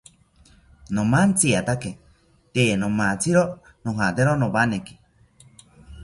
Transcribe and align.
Nomantziatake 0.95 1.91
tee 2.53 2.71
nomatziro 2.81 3.43
noyatero 3.83 4.31
nowaneki 4.41 4.95